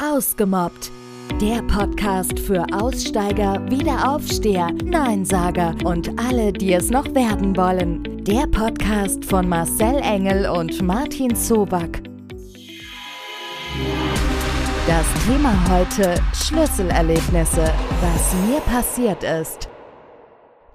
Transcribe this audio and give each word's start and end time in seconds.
Ausgemobbt. 0.00 0.92
Der 1.40 1.60
Podcast 1.62 2.38
für 2.38 2.64
Aussteiger, 2.72 3.60
Wiederaufsteher, 3.68 4.70
Neinsager 4.84 5.74
und 5.84 6.18
alle, 6.20 6.52
die 6.52 6.72
es 6.72 6.90
noch 6.90 7.12
werden 7.16 7.56
wollen. 7.56 8.24
Der 8.24 8.46
Podcast 8.46 9.24
von 9.24 9.48
Marcel 9.48 9.96
Engel 9.96 10.48
und 10.48 10.80
Martin 10.82 11.34
Zoback. 11.34 12.04
Das 14.86 15.06
Thema 15.26 15.52
heute 15.68 16.22
Schlüsselerlebnisse, 16.32 17.74
was 18.00 18.34
mir 18.46 18.60
passiert 18.60 19.24
ist. 19.24 19.68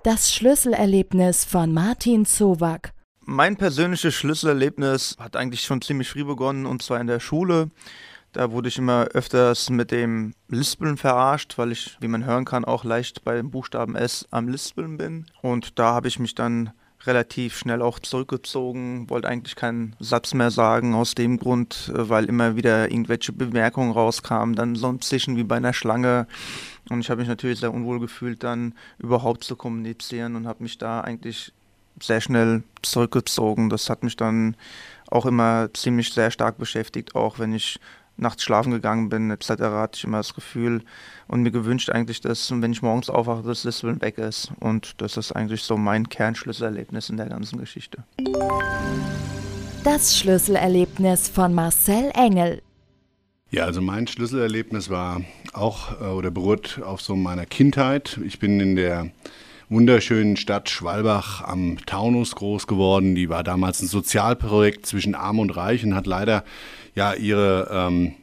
Das 0.04 0.34
Schlüsselerlebnis 0.34 1.46
von 1.46 1.74
Martin 1.74 2.26
Zowack. 2.26 2.92
Mein 3.26 3.56
persönliches 3.56 4.14
Schlüsselerlebnis 4.16 5.16
hat 5.18 5.38
eigentlich 5.38 5.62
schon 5.62 5.82
ziemlich 5.82 6.10
früh 6.10 6.26
begonnen 6.26 6.66
und 6.66 6.82
zwar 6.82 7.00
in 7.00 7.08
der 7.08 7.22
Schule. 7.22 7.72
Da 8.34 8.52
wurde 8.52 8.68
ich 8.68 8.80
immer 8.80 9.06
öfters 9.14 9.70
mit 9.70 9.92
dem 9.92 10.34
Lispeln 10.50 10.98
verarscht, 10.98 11.58
weil 11.60 11.72
ich, 11.72 11.98
wie 12.00 12.08
man 12.08 12.26
hören 12.26 12.46
kann, 12.46 12.66
auch 12.66 12.84
leicht 12.84 13.24
bei 13.24 13.36
dem 13.36 13.52
Buchstaben 13.52 13.96
S 13.96 14.28
am 14.32 14.48
Lispeln 14.48 14.98
bin. 14.98 15.28
Und 15.44 15.78
da 15.78 15.94
habe 15.94 16.08
ich 16.08 16.18
mich 16.18 16.34
dann 16.34 16.72
relativ 17.06 17.58
schnell 17.58 17.82
auch 17.82 18.00
zurückgezogen, 18.00 19.10
wollte 19.10 19.28
eigentlich 19.28 19.56
keinen 19.56 19.96
Satz 20.00 20.34
mehr 20.34 20.50
sagen, 20.50 20.96
aus 20.96 21.14
dem 21.14 21.38
Grund, 21.38 21.92
äh, 21.94 22.10
weil 22.10 22.26
immer 22.26 22.56
wieder 22.56 22.90
irgendwelche 22.90 23.34
Bemerkungen 23.34 23.92
rauskamen, 23.92 24.56
dann 24.56 24.76
so 24.76 24.88
ein 24.88 25.02
Zischen 25.02 25.38
wie 25.38 25.44
bei 25.44 25.58
einer 25.58 25.74
Schlange. 25.74 26.28
Und 26.90 27.02
ich 27.02 27.10
habe 27.12 27.20
mich 27.20 27.30
natürlich 27.30 27.60
sehr 27.60 27.74
unwohl 27.74 28.00
gefühlt, 28.00 28.44
dann 28.44 28.74
überhaupt 28.98 29.44
zu 29.44 29.56
kommunizieren 29.56 30.36
und 30.36 30.48
habe 30.48 30.64
mich 30.64 30.78
da 30.80 31.02
eigentlich 31.02 31.54
sehr 32.02 32.22
schnell 32.22 32.64
zurückgezogen. 32.82 33.70
Das 33.70 33.90
hat 33.90 34.02
mich 34.02 34.16
dann 34.16 34.56
auch 35.08 35.28
immer 35.28 35.70
ziemlich 35.74 36.14
sehr 36.14 36.32
stark 36.32 36.58
beschäftigt, 36.58 37.16
auch 37.16 37.38
wenn 37.38 37.54
ich 37.54 37.80
nachts 38.18 38.44
schlafen 38.44 38.72
gegangen 38.72 39.10
bin, 39.10 39.32
etc., 39.32 39.50
hatte 39.50 39.98
ich 39.98 40.04
immer 40.04 40.18
das 40.18 40.34
Gefühl 40.34 40.84
und 41.28 41.42
mir 41.42 41.52
gewünscht 41.52 41.90
eigentlich, 41.90 42.22
dass, 42.22 42.52
wenn 42.52 42.72
ich 42.72 42.82
morgens 42.82 43.10
aufwache, 43.10 43.44
das 43.44 43.64
Lispeln 43.64 44.02
weg 44.02 44.18
ist. 44.18 44.52
Und 44.60 45.02
das 45.02 45.18
ist 45.18 45.32
eigentlich 45.32 45.64
so 45.64 45.78
mein 45.78 46.10
Kernschlüsselerlebnis 46.10 47.10
in 47.10 47.18
der 47.18 47.28
ganzen 47.28 47.60
Geschichte. 47.60 48.04
Das 49.84 50.18
Schlüsselerlebnis 50.18 51.28
von 51.28 51.54
Marcel 51.54 52.12
Engel. 52.14 52.62
Ja, 53.52 53.66
also 53.66 53.82
mein 53.82 54.08
Schlüsselerlebnis 54.08 54.90
war 54.90 55.22
auch 55.54 56.02
äh, 56.02 56.06
oder 56.06 56.32
beruht 56.32 56.82
auf 56.84 57.02
so 57.02 57.16
meiner 57.16 57.46
Kindheit. 57.46 58.20
Ich 58.26 58.40
bin 58.40 58.60
in 58.60 58.76
der 58.76 59.12
wunderschönen 59.74 60.38
Stadt 60.38 60.70
Schwalbach 60.70 61.42
am 61.42 61.78
Taunus 61.86 62.36
groß 62.36 62.68
geworden. 62.68 63.16
Die 63.16 63.30
war 63.30 63.44
damals 63.44 63.82
ein 63.82 63.88
Sozialprojekt 63.88 64.86
zwischen 64.86 65.16
Arm 65.16 65.40
und 65.40 65.50
Reich 65.50 65.84
und 65.84 65.96
hat 65.96 66.06
leider 66.06 66.44
ja 66.96 67.14
ihre 67.14 67.70
ähm, 67.72 68.14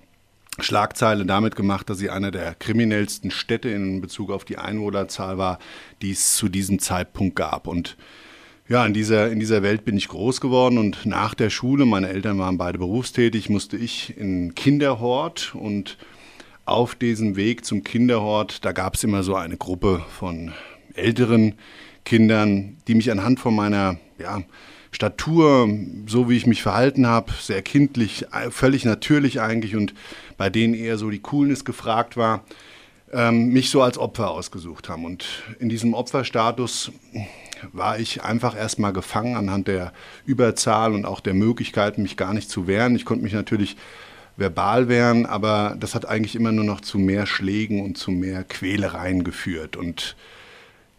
Schlagzeile 0.61 1.27
damit 1.27 1.57
gemacht, 1.57 1.91
dass 1.91 1.99
sie 1.99 2.09
einer 2.09 2.31
der 2.31 2.55
kriminellsten 2.55 3.31
Städte 3.31 3.69
in 3.69 4.01
Bezug 4.01 4.31
auf 4.31 4.45
die 4.45 4.59
Einwohnerzahl 4.59 5.39
war, 5.39 5.59
die 6.03 6.13
es 6.13 6.37
zu 6.37 6.49
diesem 6.49 6.79
Zeitpunkt 6.79 7.35
gab. 7.35 7.67
Und 7.67 7.97
ja, 8.69 8.87
in 8.87 8.95
dieser, 8.95 9.33
in 9.33 9.41
dieser 9.41 9.63
Welt 9.63 9.85
bin 9.85 9.97
ich 9.97 10.07
groß 10.07 10.41
geworden 10.41 10.79
und 10.79 11.05
nach 11.05 11.35
der 11.35 11.51
Schule, 11.51 11.85
meine 11.85 12.09
Eltern 12.11 12.39
waren 12.39 12.59
beide 12.59 12.79
berufstätig, 12.79 13.51
musste 13.51 13.77
ich 13.77 14.17
in 14.17 14.55
Kinderhort 14.55 15.55
und 15.57 15.99
auf 16.65 16.95
diesem 16.95 17.35
Weg 17.35 17.65
zum 17.65 17.83
Kinderhort, 17.83 18.65
da 18.65 18.71
gab 18.71 18.95
es 18.95 19.03
immer 19.03 19.25
so 19.25 19.35
eine 19.35 19.57
Gruppe 19.57 20.05
von 20.17 20.53
älteren 21.01 21.55
Kindern, 22.05 22.77
die 22.89 22.95
mich 22.95 23.11
anhand 23.11 23.41
von 23.41 23.55
meiner 23.55 23.99
ja, 24.19 24.43
Statur, 24.93 25.69
so 26.07 26.29
wie 26.29 26.37
ich 26.37 26.47
mich 26.47 26.63
verhalten 26.63 27.07
habe, 27.07 27.33
sehr 27.41 27.63
kindlich, 27.63 28.27
völlig 28.51 28.85
natürlich 28.85 29.41
eigentlich 29.41 29.77
und 29.77 29.95
bei 30.37 30.51
denen 30.51 30.75
eher 30.75 30.99
so 30.99 31.11
die 31.11 31.21
Coolness 31.21 31.65
gefragt 31.65 32.17
war, 32.17 32.45
ähm, 33.13 33.49
mich 33.49 33.71
so 33.71 33.83
als 33.83 33.99
Opfer 33.99 34.31
ausgesucht 34.31 34.89
haben. 34.89 35.05
Und 35.05 35.27
in 35.59 35.69
diesem 35.69 35.95
Opferstatus 35.95 36.93
war 37.73 37.99
ich 37.99 38.23
einfach 38.23 38.57
erstmal 38.57 38.93
gefangen 38.93 39.37
anhand 39.37 39.69
der 39.69 39.93
Überzahl 40.25 40.95
und 40.95 41.05
auch 41.05 41.21
der 41.21 41.35
Möglichkeit, 41.35 41.99
mich 41.99 42.17
gar 42.17 42.33
nicht 42.33 42.51
zu 42.51 42.67
wehren. 42.67 42.97
Ich 42.97 43.05
konnte 43.05 43.25
mich 43.25 43.33
natürlich 43.33 43.77
verbal 44.37 44.89
wehren, 44.89 45.27
aber 45.27 45.77
das 45.79 45.95
hat 45.95 46.07
eigentlich 46.07 46.35
immer 46.35 46.53
nur 46.53 46.65
noch 46.65 46.81
zu 46.81 46.99
mehr 46.99 47.27
Schlägen 47.27 47.83
und 47.83 47.99
zu 47.99 48.11
mehr 48.11 48.43
Quälereien 48.45 49.23
geführt. 49.23 49.77
Und 49.77 50.17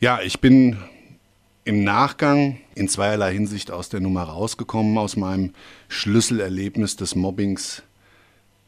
ja, 0.01 0.19
ich 0.23 0.41
bin 0.41 0.77
im 1.63 1.83
Nachgang 1.83 2.57
in 2.73 2.89
zweierlei 2.89 3.33
Hinsicht 3.33 3.69
aus 3.69 3.87
der 3.87 3.99
Nummer 3.99 4.23
rausgekommen, 4.23 4.97
aus 4.97 5.15
meinem 5.15 5.53
Schlüsselerlebnis 5.89 6.95
des 6.95 7.13
Mobbings. 7.15 7.83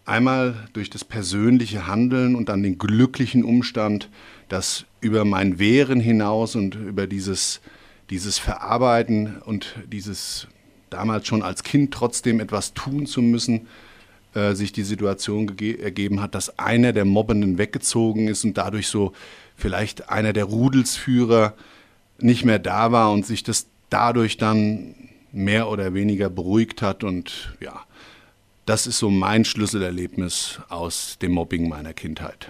Einmal 0.05 0.69
durch 0.73 0.91
das 0.91 1.03
persönliche 1.03 1.87
Handeln 1.87 2.35
und 2.35 2.49
dann 2.49 2.61
den 2.61 2.77
glücklichen 2.77 3.43
Umstand, 3.43 4.09
dass 4.47 4.85
über 5.01 5.25
mein 5.25 5.57
Wehren 5.57 5.99
hinaus 5.99 6.55
und 6.55 6.75
über 6.75 7.07
dieses, 7.07 7.61
dieses 8.11 8.37
Verarbeiten 8.37 9.41
und 9.41 9.75
dieses 9.91 10.47
damals 10.91 11.25
schon 11.25 11.41
als 11.41 11.63
Kind 11.63 11.91
trotzdem 11.91 12.41
etwas 12.41 12.75
tun 12.75 13.07
zu 13.07 13.23
müssen, 13.23 13.67
äh, 14.35 14.53
sich 14.53 14.71
die 14.71 14.83
Situation 14.83 15.47
ergeben 15.59 16.21
hat, 16.21 16.35
dass 16.35 16.57
einer 16.59 16.93
der 16.93 17.05
Mobbenden 17.05 17.57
weggezogen 17.57 18.27
ist 18.27 18.43
und 18.43 18.57
dadurch 18.57 18.87
so 18.87 19.13
vielleicht 19.55 20.09
einer 20.09 20.33
der 20.33 20.45
Rudelsführer 20.45 21.53
nicht 22.19 22.45
mehr 22.45 22.59
da 22.59 22.91
war 22.91 23.11
und 23.11 23.25
sich 23.25 23.43
das 23.43 23.67
dadurch 23.89 24.37
dann 24.37 24.95
mehr 25.31 25.69
oder 25.69 25.93
weniger 25.93 26.29
beruhigt 26.29 26.81
hat. 26.81 27.03
Und 27.03 27.55
ja, 27.59 27.81
das 28.65 28.87
ist 28.87 28.99
so 28.99 29.09
mein 29.09 29.45
Schlüsselerlebnis 29.45 30.59
aus 30.69 31.17
dem 31.21 31.33
Mobbing 31.33 31.69
meiner 31.69 31.93
Kindheit. 31.93 32.49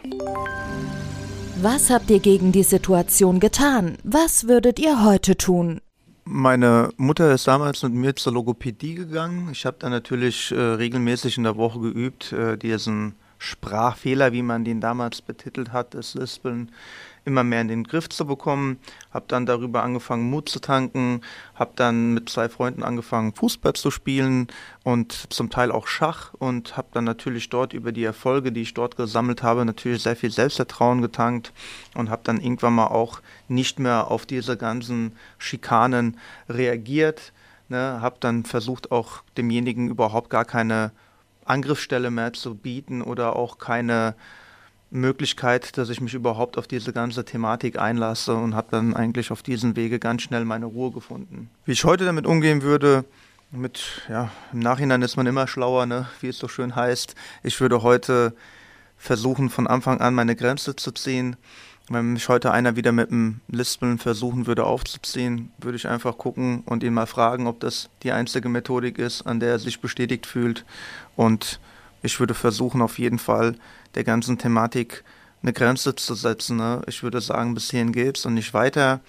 Was 1.61 1.89
habt 1.89 2.09
ihr 2.09 2.19
gegen 2.19 2.51
die 2.51 2.63
Situation 2.63 3.39
getan? 3.39 3.97
Was 4.03 4.47
würdet 4.47 4.79
ihr 4.79 5.03
heute 5.03 5.38
tun? 5.38 5.81
Meine 6.25 6.89
Mutter 6.95 7.34
ist 7.34 7.47
damals 7.47 7.84
mit 7.84 7.94
mir 7.94 8.16
zur 8.16 8.34
Logopädie 8.34 8.95
gegangen. 8.95 9.50
Ich 9.51 9.66
habe 9.66 9.75
da 9.79 9.89
natürlich 9.89 10.51
äh, 10.51 10.56
regelmäßig 10.56 11.38
in 11.38 11.44
der 11.44 11.57
Woche 11.57 11.79
geübt, 11.81 12.31
äh, 12.31 12.57
diesen 12.57 13.16
Sprachfehler, 13.38 14.31
wie 14.31 14.41
man 14.41 14.63
den 14.63 14.79
damals 14.79 15.22
betitelt 15.22 15.73
hat, 15.73 15.94
das 15.94 16.13
Lispeln 16.13 16.72
immer 17.25 17.44
mehr 17.44 17.61
in 17.61 17.67
den 17.67 17.84
Griff 17.84 18.09
zu 18.09 18.25
bekommen. 18.25 18.79
Habe 19.11 19.25
dann 19.28 19.45
darüber 19.45 19.84
angefangen, 19.84 20.29
Mut 20.29 20.50
zu 20.50 20.59
tanken, 20.59 21.22
habe 21.56 21.72
dann 21.75 22.13
mit 22.13 22.29
zwei 22.29 22.50
Freunden 22.50 22.84
angefangen, 22.84 23.34
Fußball 23.34 23.73
zu 23.73 23.91
spielen 23.91 24.47
und 24.84 25.31
zum 25.33 25.50
Teil 25.50 25.72
auch 25.72 25.88
Schach 25.88 26.33
und 26.33 26.75
habe 26.75 26.88
dann 26.94 27.06
natürlich 27.06 27.50
dort 27.50 27.73
über 27.73 27.91
die 27.91 28.03
Erfolge, 28.03 28.51
die 28.51 28.62
ich 28.62 28.73
dort 28.73 28.97
gesammelt 28.97 29.44
habe, 29.44 29.66
natürlich 29.66 30.03
sehr 30.03 30.16
viel 30.16 30.31
Selbstvertrauen 30.31 31.01
getankt 31.01 31.53
und 31.95 32.09
habe 32.09 32.22
dann 32.25 32.41
irgendwann 32.41 32.75
mal 32.75 32.88
auch 32.88 33.22
nicht 33.47 33.79
mehr 33.79 34.12
auf 34.12 34.25
diese 34.25 34.57
ganzen 34.57 35.13
Schikanen 35.38 36.17
reagiert. 36.50 37.31
Ne, 37.69 38.00
habe 38.01 38.17
dann 38.19 38.44
versucht, 38.44 38.91
auch 38.91 39.23
demjenigen 39.38 39.88
überhaupt 39.88 40.29
gar 40.29 40.44
keine 40.44 40.91
Angriffsstelle 41.45 42.12
mehr 42.12 42.33
zu 42.33 42.56
bieten 42.56 43.01
oder 43.01 43.35
auch 43.38 43.57
keine 43.57 44.16
Möglichkeit, 44.94 45.78
dass 45.78 45.90
ich 45.90 46.02
mich 46.02 46.14
überhaupt 46.14 46.58
auf 46.58 46.68
diese 46.68 46.94
ganze 46.94 47.26
Thematik 47.26 47.80
einlasse 47.80 48.36
und 48.36 48.56
habe 48.56 48.68
dann 48.72 48.96
eigentlich 48.96 49.31
auf 49.31 49.42
diesem 49.42 49.76
Wege 49.76 50.00
ganz 50.00 50.22
schnell 50.22 50.46
meine 50.46 50.68
Ruhe 50.68 50.92
gefunden. 50.92 51.50
Wie 51.66 51.72
ich 51.72 51.84
heute 51.84 52.06
damit 52.06 52.26
umgehen 52.26 52.62
würde, 52.62 53.04
mit, 53.52 54.02
ja, 54.09 54.31
im 54.52 54.59
Nachhinein 54.59 55.02
ist 55.02 55.16
man 55.16 55.28
immer 55.28 55.48
schlauer, 55.48 55.86
ne, 55.86 56.08
wie 56.22 56.28
es 56.28 56.38
so 56.38 56.48
schön 56.48 56.76
heißt. 56.76 57.16
Ich 57.44 57.59
würde 57.62 57.84
heute 57.84 58.34
versuchen, 58.98 59.50
von 59.50 59.68
Anfang 59.68 60.00
an 60.02 60.16
meine 60.16 60.36
Grenze 60.36 60.76
zu 60.76 60.92
ziehen. 60.92 61.36
Wenn 61.90 62.14
mich 62.14 62.30
heute 62.30 62.52
einer 62.52 62.75
wieder 62.75 62.94
mit 62.94 63.12
dem 63.12 63.42
Lispeln 63.50 63.98
versuchen 63.98 64.48
würde 64.48 64.64
aufzuziehen, 64.64 65.52
würde 65.58 65.75
ich 65.75 65.88
einfach 65.88 66.18
gucken 66.18 66.64
und 66.66 66.81
ihn 66.81 66.94
mal 66.94 67.08
fragen, 67.08 67.46
ob 67.46 67.60
das 67.60 67.90
die 68.04 68.14
einzige 68.14 68.48
Methodik 68.48 68.98
ist, 68.98 69.24
an 69.24 69.40
der 69.40 69.50
er 69.50 69.60
sich 69.60 69.81
bestätigt 69.81 70.25
fühlt. 70.25 70.66
Und 71.16 71.60
ich 72.03 72.19
würde 72.19 72.36
versuchen, 72.36 72.81
auf 72.81 73.00
jeden 73.00 73.18
Fall 73.18 73.56
der 73.96 74.03
ganzen 74.03 74.38
Thematik 74.38 75.04
eine 75.42 75.54
Grenze 75.54 75.95
zu 75.95 76.13
setzen. 76.13 76.57
Ne? 76.57 76.81
Ich 76.88 77.01
würde 77.01 77.22
sagen, 77.22 77.54
bis 77.54 77.72
hierhin 77.72 77.92
geht's 77.92 78.25
und 78.25 78.36
nicht 78.36 78.54
weiter 78.54 79.00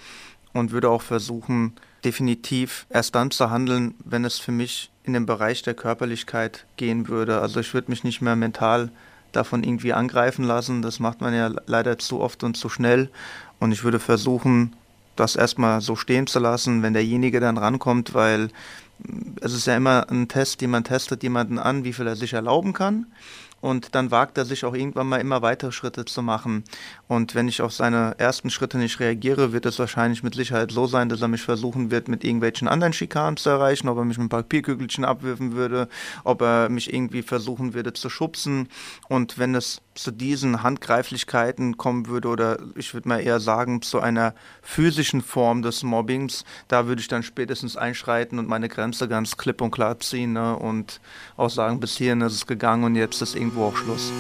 und 0.53 0.73
würde 0.73 0.89
auch 0.89 1.03
versuchen, 1.03 1.75
definitiv 2.05 2.87
erst 2.91 3.15
dann 3.15 3.31
zu 3.31 3.51
handeln, 3.51 3.95
wenn 4.05 4.25
es 4.25 4.39
für 4.39 4.53
mich 4.53 4.91
in 5.05 5.13
den 5.13 5.27
Bereich 5.27 5.63
der 5.63 5.75
Körperlichkeit 5.75 6.67
gehen 6.77 7.09
würde. 7.09 7.41
Also 7.41 7.61
ich 7.61 7.75
würde 7.75 7.91
mich 7.91 8.05
nicht 8.05 8.23
mehr 8.23 8.37
mental 8.37 8.91
davon 9.33 9.65
irgendwie 9.65 9.93
angreifen 9.93 10.45
lassen. 10.45 10.81
Das 10.81 11.01
macht 11.01 11.21
man 11.21 11.35
ja 11.35 11.51
leider 11.67 11.99
zu 11.99 12.21
oft 12.21 12.45
und 12.45 12.57
zu 12.57 12.69
schnell. 12.69 13.11
Und 13.59 13.73
ich 13.73 13.85
würde 13.85 13.99
versuchen, 13.99 14.75
das 15.17 15.37
erstmal 15.37 15.81
so 15.81 15.97
stehen 15.97 16.27
zu 16.27 16.39
lassen, 16.39 16.83
wenn 16.83 16.93
derjenige 16.93 17.41
dann 17.41 17.59
rankommt, 17.59 18.15
weil 18.15 18.51
es 19.41 19.53
ist 19.53 19.67
ja 19.67 19.77
immer 19.77 20.09
ein 20.11 20.29
Test, 20.29 20.61
man 20.67 20.85
testet 20.85 21.23
jemanden 21.23 21.59
an, 21.59 21.85
wie 21.85 21.93
viel 21.93 22.07
er 22.07 22.17
sich 22.17 22.33
erlauben 22.33 22.73
kann. 22.73 23.07
Und 23.65 23.95
dann 23.95 24.11
wagt 24.11 24.37
er 24.37 24.45
sich 24.45 24.67
auch 24.67 24.75
irgendwann 24.75 25.07
mal 25.07 25.23
immer 25.23 25.41
weitere 25.41 25.73
Schritte 25.73 26.05
zu 26.05 26.21
machen. 26.21 26.65
Und 27.09 27.35
wenn 27.35 27.49
ich 27.49 27.63
auf 27.63 27.73
seine 27.73 28.15
ersten 28.19 28.51
Schritte 28.51 28.77
nicht 28.77 29.01
reagiere, 29.01 29.55
wird 29.55 29.65
es 29.65 29.79
wahrscheinlich 29.79 30.23
mit 30.23 30.35
Sicherheit 30.35 30.71
so 30.71 30.87
sein, 30.87 31.09
dass 31.09 31.23
er 31.23 31.29
mich 31.29 31.41
versuchen 31.41 31.91
wird, 31.91 32.09
mit 32.09 32.25
irgendwelchen 32.25 32.69
anderen 32.69 32.93
Schikanen 32.93 33.39
zu 33.39 33.49
erreichen, 33.49 33.89
ob 33.89 33.97
er 33.97 34.05
mich 34.05 34.19
mit 34.19 34.29
Papierkügelchen 34.29 35.07
abwürfen 35.07 35.55
würde, 35.55 35.89
ob 36.25 36.43
er 36.43 36.69
mich 36.69 36.93
irgendwie 36.93 37.23
versuchen 37.23 37.73
würde 37.73 37.95
zu 37.95 38.11
schubsen. 38.11 38.69
Und 39.09 39.39
wenn 39.39 39.55
es 39.55 39.81
zu 39.95 40.11
diesen 40.11 40.63
Handgreiflichkeiten 40.63 41.77
kommen 41.77 42.07
würde 42.09 42.29
oder 42.29 42.59
ich 42.75 42.93
würde 42.95 43.09
mal 43.09 43.21
eher 43.21 43.41
sagen 43.41 43.81
zu 43.81 44.01
einer 44.01 44.35
physischen 44.61 45.23
Form 45.23 45.63
des 45.63 45.83
Mobbings, 45.83 46.45
da 46.69 46.87
würde 46.87 47.01
ich 47.01 47.09
dann 47.09 47.23
spätestens 47.23 47.77
einschreiten 47.77 48.39
und 48.39 48.49
meine 48.49 48.69
Grenze 48.69 49.09
ganz 49.09 49.37
klipp 49.37 49.61
und 49.61 49.71
klar 49.71 49.99
ziehen 50.01 50.33
ne? 50.33 50.57
und 50.57 51.01
auch 51.37 51.51
sagen, 51.51 51.81
bis 51.81 51.97
hierhin 51.97 52.21
ist 52.21 52.35
es 52.35 52.47
gegangen 52.47 52.85
und 52.85 52.97
jetzt 52.97 53.23
ist 53.23 53.37
irgendwo 53.55 53.65
auch 53.67 53.77
Schluss. 53.77 54.13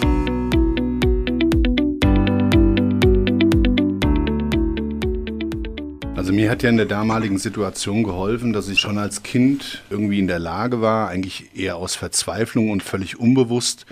Also 6.16 6.32
mir 6.32 6.50
hat 6.50 6.62
ja 6.62 6.70
in 6.70 6.76
der 6.76 6.86
damaligen 6.86 7.38
Situation 7.38 8.02
geholfen, 8.02 8.52
dass 8.52 8.68
ich 8.68 8.80
schon 8.80 8.98
als 8.98 9.22
Kind 9.22 9.82
irgendwie 9.90 10.18
in 10.18 10.26
der 10.26 10.38
Lage 10.38 10.80
war, 10.80 11.08
eigentlich 11.08 11.50
eher 11.54 11.76
aus 11.76 11.96
Verzweiflung 11.96 12.70
und 12.70 12.82
völlig 12.82 13.18
unbewusst, 13.18 13.86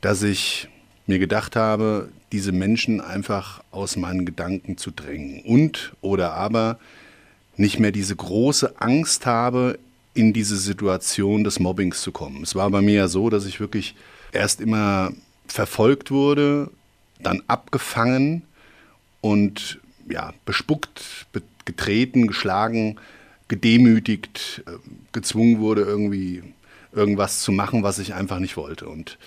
dass 0.00 0.22
ich 0.22 0.68
mir 1.06 1.18
gedacht 1.18 1.56
habe, 1.56 2.08
diese 2.32 2.52
Menschen 2.52 3.00
einfach 3.00 3.62
aus 3.70 3.96
meinen 3.96 4.24
Gedanken 4.24 4.78
zu 4.78 4.90
drängen 4.90 5.42
und 5.44 5.94
oder 6.00 6.32
aber 6.32 6.78
nicht 7.56 7.78
mehr 7.78 7.92
diese 7.92 8.16
große 8.16 8.80
Angst 8.80 9.26
habe, 9.26 9.78
in 10.14 10.32
diese 10.32 10.56
Situation 10.56 11.42
des 11.42 11.58
Mobbings 11.58 12.00
zu 12.00 12.12
kommen. 12.12 12.42
Es 12.44 12.54
war 12.54 12.70
bei 12.70 12.80
mir 12.80 12.94
ja 12.94 13.08
so, 13.08 13.30
dass 13.30 13.46
ich 13.46 13.58
wirklich 13.58 13.96
erst 14.34 14.60
immer 14.60 15.12
verfolgt 15.46 16.10
wurde, 16.10 16.70
dann 17.20 17.42
abgefangen 17.46 18.42
und 19.20 19.80
ja, 20.08 20.34
bespuckt, 20.44 21.26
getreten, 21.64 22.26
geschlagen, 22.26 22.96
gedemütigt, 23.48 24.62
äh, 24.66 24.72
gezwungen 25.12 25.60
wurde, 25.60 25.82
irgendwie 25.82 26.42
irgendwas 26.92 27.40
zu 27.40 27.52
machen, 27.52 27.82
was 27.82 27.98
ich 27.98 28.14
einfach 28.14 28.38
nicht 28.38 28.56
wollte. 28.56 28.88
Und 28.88 29.18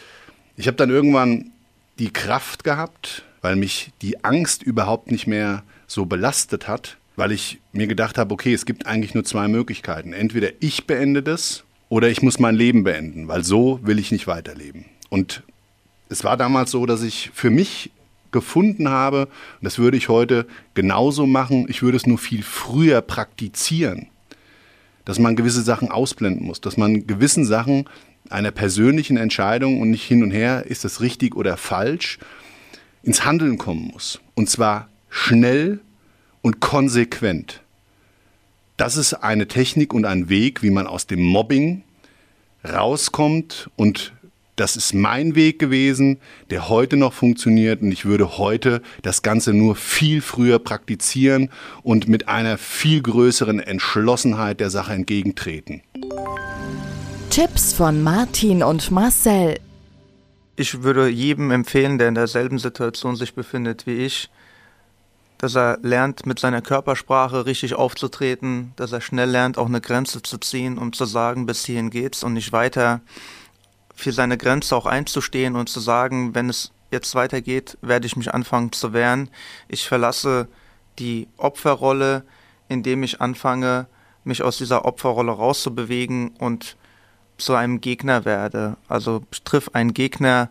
ich 0.55 0.67
habe 0.67 0.77
dann 0.77 0.89
irgendwann 0.89 1.51
die 1.99 2.11
Kraft 2.11 2.63
gehabt, 2.63 3.23
weil 3.41 3.55
mich 3.55 3.91
die 4.01 4.23
Angst 4.23 4.63
überhaupt 4.63 5.11
nicht 5.11 5.27
mehr 5.27 5.63
so 5.87 6.05
belastet 6.05 6.67
hat, 6.67 6.97
weil 7.15 7.31
ich 7.31 7.59
mir 7.71 7.87
gedacht 7.87 8.17
habe, 8.17 8.33
okay, 8.33 8.53
es 8.53 8.65
gibt 8.65 8.85
eigentlich 8.85 9.13
nur 9.13 9.23
zwei 9.23 9.47
Möglichkeiten. 9.47 10.13
Entweder 10.13 10.49
ich 10.59 10.85
beende 10.85 11.23
das 11.23 11.63
oder 11.89 12.09
ich 12.09 12.21
muss 12.21 12.39
mein 12.39 12.55
Leben 12.55 12.83
beenden, 12.83 13.27
weil 13.27 13.43
so 13.43 13.79
will 13.83 13.99
ich 13.99 14.11
nicht 14.11 14.27
weiterleben. 14.27 14.85
Und 15.09 15.43
es 16.09 16.23
war 16.23 16.37
damals 16.37 16.71
so, 16.71 16.85
dass 16.85 17.01
ich 17.01 17.31
für 17.33 17.49
mich 17.49 17.91
gefunden 18.31 18.89
habe, 18.89 19.25
und 19.25 19.63
das 19.63 19.79
würde 19.79 19.97
ich 19.97 20.09
heute 20.09 20.47
genauso 20.73 21.25
machen, 21.25 21.65
ich 21.69 21.81
würde 21.81 21.97
es 21.97 22.05
nur 22.05 22.17
viel 22.17 22.43
früher 22.43 23.01
praktizieren, 23.01 24.07
dass 25.05 25.19
man 25.19 25.35
gewisse 25.35 25.61
Sachen 25.61 25.89
ausblenden 25.89 26.45
muss, 26.45 26.61
dass 26.61 26.77
man 26.77 27.07
gewissen 27.07 27.45
Sachen 27.45 27.85
einer 28.29 28.51
persönlichen 28.51 29.17
Entscheidung 29.17 29.79
und 29.79 29.89
nicht 29.89 30.03
hin 30.03 30.23
und 30.23 30.31
her, 30.31 30.65
ist 30.65 30.83
das 30.83 31.01
richtig 31.01 31.35
oder 31.35 31.55
falsch, 31.57 32.19
ins 33.03 33.23
Handeln 33.23 33.57
kommen 33.57 33.89
muss. 33.93 34.19
Und 34.35 34.49
zwar 34.49 34.89
schnell 35.09 35.79
und 36.41 36.59
konsequent. 36.59 37.61
Das 38.75 38.97
ist 38.97 39.13
eine 39.13 39.47
Technik 39.47 39.93
und 39.93 40.05
ein 40.05 40.29
Weg, 40.29 40.61
wie 40.61 40.69
man 40.69 40.87
aus 40.87 41.07
dem 41.07 41.23
Mobbing 41.23 41.83
rauskommt 42.63 43.69
und 43.75 44.13
das 44.57 44.75
ist 44.75 44.93
mein 44.93 45.35
Weg 45.35 45.59
gewesen, 45.59 46.19
der 46.49 46.67
heute 46.67 46.97
noch 46.97 47.13
funktioniert 47.13 47.81
und 47.81 47.91
ich 47.91 48.05
würde 48.05 48.37
heute 48.37 48.81
das 49.03 49.21
Ganze 49.21 49.53
nur 49.53 49.75
viel 49.75 50.21
früher 50.21 50.59
praktizieren 50.59 51.49
und 51.83 52.09
mit 52.09 52.27
einer 52.27 52.57
viel 52.57 53.01
größeren 53.01 53.59
Entschlossenheit 53.59 54.59
der 54.59 54.69
Sache 54.69 54.93
entgegentreten. 54.93 55.83
Tipps 57.29 57.71
von 57.71 58.01
Martin 58.01 58.63
und 58.63 58.89
Marcel. 58.89 59.59
Ich 60.55 60.81
würde 60.81 61.07
jedem 61.07 61.51
empfehlen, 61.51 61.99
der 61.99 62.07
in 62.07 62.15
derselben 62.15 62.57
Situation 62.57 63.15
sich 63.15 63.35
befindet 63.35 63.85
wie 63.85 64.05
ich, 64.05 64.29
dass 65.37 65.55
er 65.55 65.77
lernt, 65.83 66.25
mit 66.25 66.39
seiner 66.39 66.63
Körpersprache 66.63 67.45
richtig 67.45 67.75
aufzutreten, 67.75 68.73
dass 68.75 68.91
er 68.91 69.01
schnell 69.01 69.29
lernt, 69.29 69.59
auch 69.59 69.67
eine 69.67 69.81
Grenze 69.81 70.23
zu 70.23 70.39
ziehen, 70.39 70.79
um 70.79 70.93
zu 70.93 71.05
sagen, 71.05 71.45
bis 71.45 71.63
hierhin 71.63 71.91
geht's 71.91 72.23
und 72.23 72.33
nicht 72.33 72.51
weiter 72.53 73.01
für 73.97 74.11
seine 74.11 74.37
Grenze 74.37 74.75
auch 74.75 74.85
einzustehen 74.85 75.55
und 75.55 75.69
zu 75.69 75.79
sagen, 75.79 76.35
wenn 76.35 76.49
es 76.49 76.71
jetzt 76.91 77.15
weitergeht, 77.15 77.77
werde 77.81 78.05
ich 78.05 78.15
mich 78.15 78.33
anfangen 78.33 78.71
zu 78.71 78.93
wehren. 78.93 79.29
Ich 79.67 79.87
verlasse 79.87 80.47
die 80.99 81.27
Opferrolle, 81.35 82.23
indem 82.69 83.01
ich 83.01 83.19
anfange, 83.21 83.87
mich 84.23 84.43
aus 84.43 84.57
dieser 84.57 84.85
Opferrolle 84.85 85.31
rauszubewegen 85.31 86.29
und 86.37 86.77
zu 87.37 87.55
einem 87.55 87.81
Gegner 87.81 88.23
werde. 88.23 88.77
Also 88.87 89.23
ich 89.31 89.43
triff 89.43 89.71
einen 89.73 89.93
Gegner, 89.93 90.49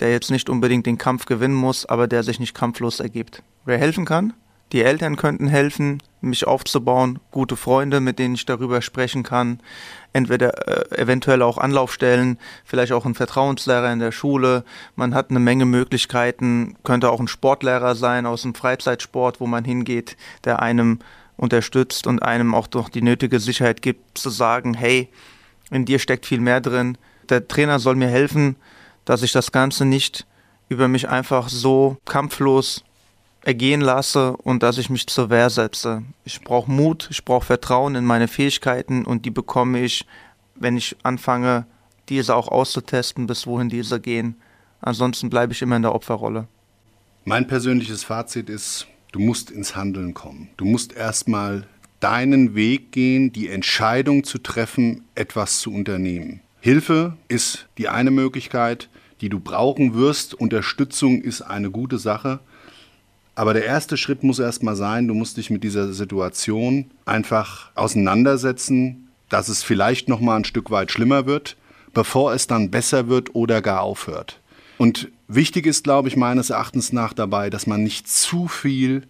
der 0.00 0.10
jetzt 0.10 0.30
nicht 0.30 0.48
unbedingt 0.48 0.86
den 0.86 0.98
Kampf 0.98 1.26
gewinnen 1.26 1.54
muss, 1.54 1.84
aber 1.84 2.08
der 2.08 2.22
sich 2.22 2.40
nicht 2.40 2.54
kampflos 2.54 3.00
ergibt. 3.00 3.42
Wer 3.66 3.78
helfen 3.78 4.06
kann? 4.06 4.32
Die 4.72 4.82
Eltern 4.82 5.16
könnten 5.16 5.46
helfen, 5.46 6.02
mich 6.20 6.46
aufzubauen, 6.46 7.20
gute 7.30 7.56
Freunde, 7.56 8.00
mit 8.00 8.18
denen 8.18 8.34
ich 8.34 8.46
darüber 8.46 8.82
sprechen 8.82 9.22
kann, 9.22 9.60
entweder 10.12 10.66
äh, 10.92 11.02
eventuell 11.02 11.42
auch 11.42 11.58
Anlaufstellen, 11.58 12.38
vielleicht 12.64 12.92
auch 12.92 13.06
ein 13.06 13.14
Vertrauenslehrer 13.14 13.92
in 13.92 14.00
der 14.00 14.10
Schule. 14.10 14.64
Man 14.96 15.14
hat 15.14 15.30
eine 15.30 15.38
Menge 15.38 15.66
Möglichkeiten, 15.66 16.76
könnte 16.82 17.10
auch 17.10 17.20
ein 17.20 17.28
Sportlehrer 17.28 17.94
sein 17.94 18.26
aus 18.26 18.42
dem 18.42 18.54
Freizeitsport, 18.54 19.40
wo 19.40 19.46
man 19.46 19.64
hingeht, 19.64 20.16
der 20.44 20.60
einem 20.60 20.98
unterstützt 21.36 22.08
und 22.08 22.22
einem 22.22 22.54
auch 22.54 22.66
doch 22.66 22.88
die 22.88 23.02
nötige 23.02 23.38
Sicherheit 23.38 23.82
gibt, 23.82 24.18
zu 24.18 24.30
sagen, 24.30 24.74
hey, 24.74 25.08
in 25.70 25.84
dir 25.84 26.00
steckt 26.00 26.26
viel 26.26 26.40
mehr 26.40 26.60
drin. 26.60 26.98
Der 27.28 27.46
Trainer 27.46 27.78
soll 27.78 27.94
mir 27.94 28.08
helfen, 28.08 28.56
dass 29.04 29.22
ich 29.22 29.32
das 29.32 29.52
Ganze 29.52 29.84
nicht 29.84 30.26
über 30.68 30.88
mich 30.88 31.08
einfach 31.08 31.48
so 31.48 31.98
kampflos 32.04 32.82
ergehen 33.46 33.80
lasse 33.80 34.36
und 34.38 34.64
dass 34.64 34.76
ich 34.76 34.90
mich 34.90 35.06
zur 35.06 35.30
Wehr 35.30 35.50
setze. 35.50 36.02
Ich 36.24 36.40
brauche 36.40 36.68
Mut, 36.68 37.06
ich 37.12 37.24
brauche 37.24 37.46
Vertrauen 37.46 37.94
in 37.94 38.04
meine 38.04 38.26
Fähigkeiten 38.26 39.04
und 39.04 39.24
die 39.24 39.30
bekomme 39.30 39.84
ich, 39.84 40.04
wenn 40.56 40.76
ich 40.76 40.96
anfange, 41.04 41.64
diese 42.08 42.34
auch 42.34 42.48
auszutesten, 42.48 43.28
bis 43.28 43.46
wohin 43.46 43.68
diese 43.68 44.00
gehen. 44.00 44.34
Ansonsten 44.80 45.30
bleibe 45.30 45.52
ich 45.52 45.62
immer 45.62 45.76
in 45.76 45.82
der 45.82 45.94
Opferrolle. 45.94 46.48
Mein 47.24 47.46
persönliches 47.46 48.02
Fazit 48.02 48.50
ist, 48.50 48.88
du 49.12 49.20
musst 49.20 49.52
ins 49.52 49.76
Handeln 49.76 50.12
kommen. 50.12 50.48
Du 50.56 50.64
musst 50.64 50.92
erstmal 50.92 51.68
deinen 52.00 52.56
Weg 52.56 52.90
gehen, 52.90 53.32
die 53.32 53.48
Entscheidung 53.48 54.24
zu 54.24 54.38
treffen, 54.38 55.04
etwas 55.14 55.60
zu 55.60 55.72
unternehmen. 55.72 56.40
Hilfe 56.60 57.16
ist 57.28 57.68
die 57.78 57.88
eine 57.88 58.10
Möglichkeit, 58.10 58.88
die 59.20 59.28
du 59.28 59.38
brauchen 59.38 59.94
wirst. 59.94 60.34
Unterstützung 60.34 61.22
ist 61.22 61.42
eine 61.42 61.70
gute 61.70 61.98
Sache. 61.98 62.40
Aber 63.36 63.52
der 63.52 63.66
erste 63.66 63.98
Schritt 63.98 64.22
muss 64.22 64.38
erstmal 64.38 64.76
sein, 64.76 65.06
du 65.06 65.14
musst 65.14 65.36
dich 65.36 65.50
mit 65.50 65.62
dieser 65.62 65.92
Situation 65.92 66.86
einfach 67.04 67.70
auseinandersetzen, 67.74 69.08
dass 69.28 69.48
es 69.48 69.62
vielleicht 69.62 70.08
noch 70.08 70.20
mal 70.20 70.36
ein 70.36 70.44
Stück 70.44 70.70
weit 70.70 70.90
schlimmer 70.90 71.26
wird, 71.26 71.56
bevor 71.92 72.32
es 72.32 72.46
dann 72.46 72.70
besser 72.70 73.08
wird 73.08 73.34
oder 73.34 73.60
gar 73.60 73.82
aufhört. 73.82 74.40
Und 74.78 75.10
wichtig 75.28 75.66
ist, 75.66 75.84
glaube 75.84 76.08
ich, 76.08 76.16
meines 76.16 76.48
Erachtens 76.48 76.94
nach 76.94 77.12
dabei, 77.12 77.50
dass 77.50 77.66
man 77.66 77.82
nicht 77.82 78.08
zu 78.08 78.48
viel 78.48 79.02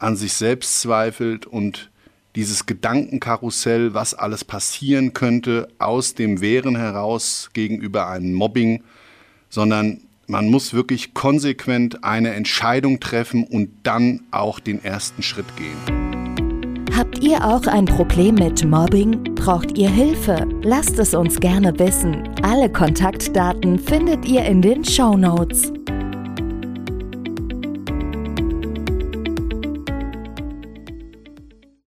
an 0.00 0.16
sich 0.16 0.32
selbst 0.32 0.80
zweifelt 0.80 1.46
und 1.46 1.88
dieses 2.34 2.66
Gedankenkarussell, 2.66 3.94
was 3.94 4.14
alles 4.14 4.42
passieren 4.42 5.12
könnte, 5.12 5.68
aus 5.78 6.14
dem 6.14 6.40
Wehren 6.40 6.74
heraus 6.74 7.50
gegenüber 7.52 8.08
einem 8.08 8.32
Mobbing, 8.32 8.82
sondern 9.50 10.00
man 10.32 10.48
muss 10.48 10.72
wirklich 10.72 11.12
konsequent 11.12 12.04
eine 12.04 12.30
Entscheidung 12.30 13.00
treffen 13.00 13.44
und 13.44 13.68
dann 13.82 14.22
auch 14.30 14.60
den 14.60 14.82
ersten 14.82 15.22
Schritt 15.22 15.44
gehen. 15.56 16.86
Habt 16.96 17.22
ihr 17.22 17.44
auch 17.44 17.66
ein 17.66 17.84
Problem 17.84 18.36
mit 18.36 18.64
Mobbing? 18.64 19.34
Braucht 19.34 19.76
ihr 19.76 19.90
Hilfe? 19.90 20.46
Lasst 20.62 20.98
es 20.98 21.12
uns 21.12 21.38
gerne 21.38 21.78
wissen. 21.78 22.28
Alle 22.42 22.72
Kontaktdaten 22.72 23.78
findet 23.78 24.24
ihr 24.24 24.44
in 24.46 24.62
den 24.62 24.82
Show 24.84 25.18
Notes. 25.18 25.70